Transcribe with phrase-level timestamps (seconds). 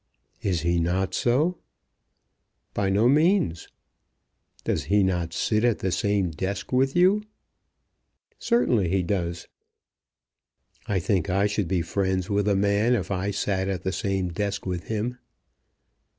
[0.41, 1.59] "Is he not so?"
[2.73, 3.67] "By no means."
[4.63, 7.21] "Does he not sit at the same desk with you?"
[8.39, 9.47] "Certainly he does."
[10.87, 14.29] "I think I should be friends with a man if I sat at the same
[14.29, 15.19] desk with him."